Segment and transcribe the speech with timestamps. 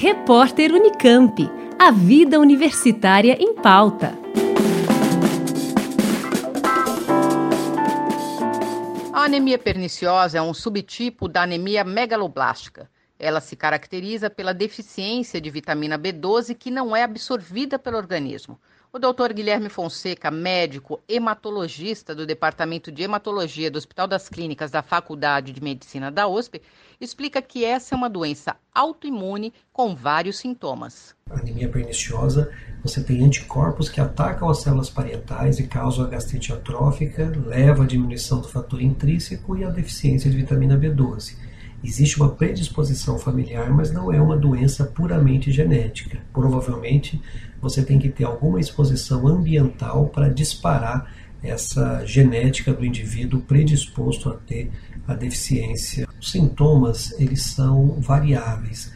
[0.00, 1.50] Repórter Unicamp.
[1.76, 4.16] A vida universitária em pauta.
[9.12, 12.88] A anemia perniciosa é um subtipo da anemia megaloblástica.
[13.18, 18.58] Ela se caracteriza pela deficiência de vitamina B12 que não é absorvida pelo organismo.
[18.90, 24.82] O doutor Guilherme Fonseca, médico hematologista do Departamento de Hematologia do Hospital das Clínicas da
[24.82, 26.62] Faculdade de Medicina da USP,
[26.98, 31.14] explica que essa é uma doença autoimune com vários sintomas.
[31.28, 32.50] Anemia perniciosa,
[32.82, 37.86] você tem anticorpos que atacam as células parietais e causam a gastrite atrófica, leva à
[37.86, 41.36] diminuição do fator intrínseco e à deficiência de vitamina B12.
[41.82, 46.18] Existe uma predisposição familiar, mas não é uma doença puramente genética.
[46.32, 47.20] Provavelmente
[47.60, 54.34] você tem que ter alguma exposição ambiental para disparar essa genética do indivíduo predisposto a
[54.34, 54.70] ter
[55.06, 56.08] a deficiência.
[56.20, 58.92] Os sintomas, eles são variáveis.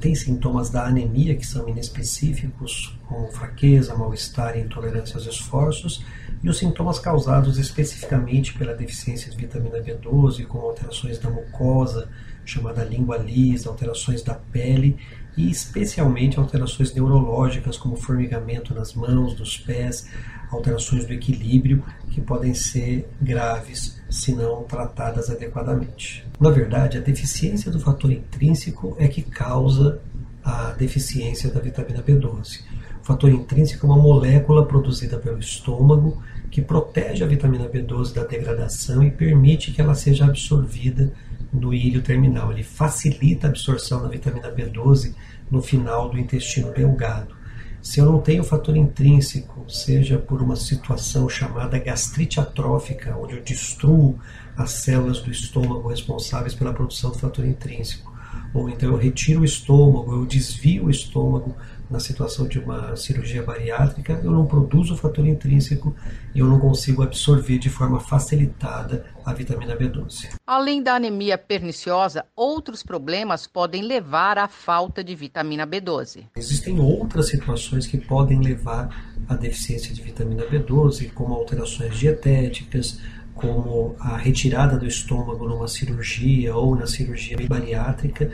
[0.00, 6.04] Tem sintomas da anemia que são inespecíficos, como fraqueza, mal-estar e intolerância aos esforços,
[6.42, 12.08] e os sintomas causados especificamente pela deficiência de vitamina B12, como alterações da mucosa,
[12.46, 14.96] chamada língua lisa, alterações da pele
[15.36, 20.08] e especialmente alterações neurológicas, como formigamento nas mãos, dos pés,
[20.50, 26.24] alterações do equilíbrio, que podem ser graves se não tratadas adequadamente.
[26.40, 30.00] Na verdade, a deficiência do fator intrínseco é que causa
[30.42, 32.60] a deficiência da vitamina B12.
[33.02, 38.24] O fator intrínseco é uma molécula produzida pelo estômago que protege a vitamina B12 da
[38.24, 41.12] degradação e permite que ela seja absorvida
[41.52, 42.52] no ilho terminal.
[42.52, 45.14] Ele facilita a absorção da vitamina B12
[45.50, 47.34] no final do intestino delgado.
[47.82, 53.42] Se eu não tenho fator intrínseco, seja por uma situação chamada gastrite atrófica, onde eu
[53.42, 54.18] destruo
[54.56, 58.12] as células do estômago responsáveis pela produção do fator intrínseco,
[58.56, 61.54] ou então eu retiro o estômago, eu desvio o estômago
[61.88, 65.94] na situação de uma cirurgia bariátrica, eu não produzo o fator intrínseco
[66.34, 70.34] e eu não consigo absorver de forma facilitada a vitamina B12.
[70.46, 76.24] Além da anemia perniciosa, outros problemas podem levar à falta de vitamina B12.
[76.36, 83.00] Existem outras situações que podem levar à deficiência de vitamina B12, como alterações dietéticas,
[83.36, 88.30] como a retirada do estômago numa cirurgia ou na cirurgia bariátrica.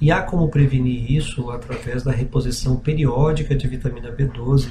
[0.00, 4.68] E há como prevenir isso através da reposição periódica de vitamina B12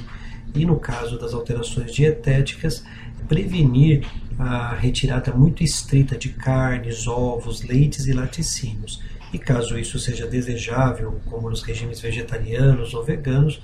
[0.54, 2.84] e, no caso das alterações dietéticas,
[3.28, 4.06] prevenir
[4.38, 9.02] a retirada muito estrita de carnes, ovos, leites e laticínios.
[9.32, 13.60] E caso isso seja desejável, como nos regimes vegetarianos ou veganos,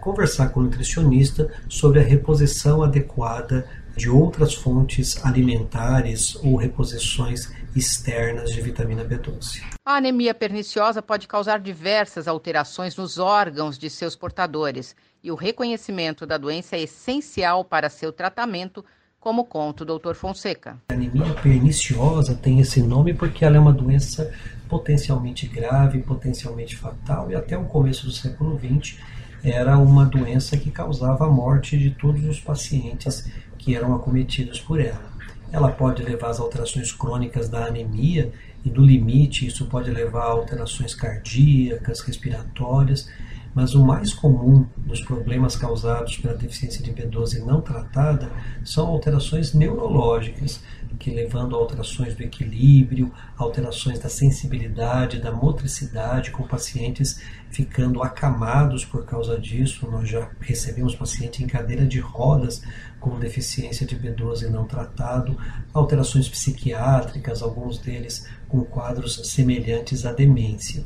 [0.00, 3.64] conversar com o nutricionista sobre a reposição adequada
[3.96, 9.62] de outras fontes alimentares ou reposições externas de vitamina B12.
[9.84, 16.26] A anemia perniciosa pode causar diversas alterações nos órgãos de seus portadores e o reconhecimento
[16.26, 18.84] da doença é essencial para seu tratamento,
[19.20, 20.14] como conta o Dr.
[20.14, 20.78] Fonseca.
[20.88, 24.32] A anemia perniciosa tem esse nome porque ela é uma doença
[24.68, 28.98] potencialmente grave, potencialmente fatal e até o começo do século XX
[29.44, 33.28] era uma doença que causava a morte de todos os pacientes
[33.62, 35.12] que eram acometidos por ela.
[35.52, 38.32] Ela pode levar às alterações crônicas da anemia
[38.64, 43.08] e do limite isso pode levar a alterações cardíacas, respiratórias,
[43.54, 48.30] mas o mais comum dos problemas causados pela deficiência de B12 não tratada
[48.64, 50.62] são alterações neurológicas,
[50.98, 57.20] que levando a alterações do equilíbrio, alterações da sensibilidade, da motricidade, com pacientes
[57.50, 59.90] ficando acamados por causa disso.
[59.90, 62.62] Nós já recebemos paciente em cadeira de rodas
[63.00, 65.36] com deficiência de B12 não tratado,
[65.74, 70.84] alterações psiquiátricas, alguns deles com quadros semelhantes à demência.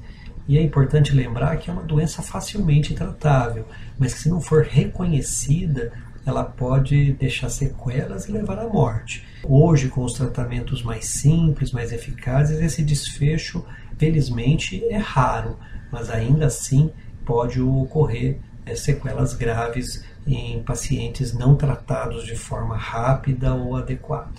[0.49, 3.67] E é importante lembrar que é uma doença facilmente tratável,
[3.99, 5.93] mas que se não for reconhecida,
[6.25, 9.27] ela pode deixar sequelas e levar à morte.
[9.45, 13.65] Hoje, com os tratamentos mais simples, mais eficazes, esse desfecho,
[13.97, 15.57] felizmente, é raro,
[15.91, 16.91] mas ainda assim
[17.25, 24.33] pode ocorrer é, sequelas graves em pacientes não tratados de forma rápida ou adequada.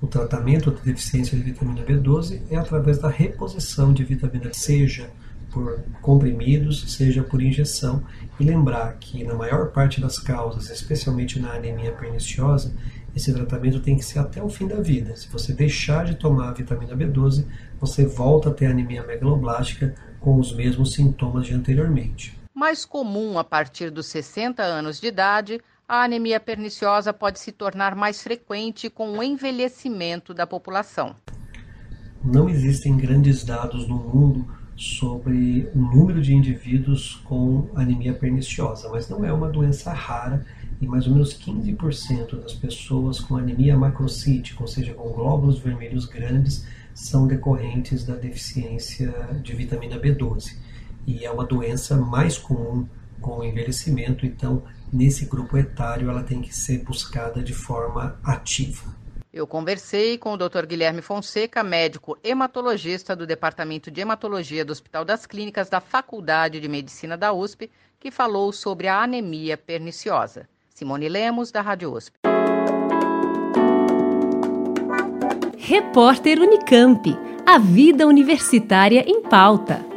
[0.00, 5.10] O tratamento da deficiência de vitamina B12 é através da reposição de vitamina, seja
[5.54, 8.04] por comprimidos, seja por injeção,
[8.38, 12.74] e lembrar que na maior parte das causas, especialmente na anemia perniciosa,
[13.14, 15.14] esse tratamento tem que ser até o fim da vida.
[15.14, 17.46] Se você deixar de tomar a vitamina B12,
[17.78, 22.36] você volta a ter anemia megaloblástica com os mesmos sintomas de anteriormente.
[22.52, 27.94] Mais comum a partir dos 60 anos de idade, a anemia perniciosa pode se tornar
[27.94, 31.14] mais frequente com o envelhecimento da população.
[32.24, 39.08] Não existem grandes dados no mundo sobre o número de indivíduos com anemia perniciosa, mas
[39.08, 40.44] não é uma doença rara
[40.80, 46.06] e mais ou menos 15% das pessoas com anemia macrocítica, ou seja, com glóbulos vermelhos
[46.06, 49.12] grandes, são decorrentes da deficiência
[49.42, 50.56] de vitamina B12.
[51.06, 52.86] E é uma doença mais comum
[53.20, 54.62] com o envelhecimento, então
[54.92, 59.03] nesse grupo etário ela tem que ser buscada de forma ativa.
[59.34, 60.64] Eu conversei com o Dr.
[60.64, 66.68] Guilherme Fonseca, médico hematologista do Departamento de Hematologia do Hospital das Clínicas da Faculdade de
[66.68, 70.48] Medicina da USP, que falou sobre a anemia perniciosa.
[70.72, 72.16] Simone Lemos, da Rádio USP.
[75.58, 77.04] Repórter Unicamp.
[77.44, 79.93] A vida universitária em pauta.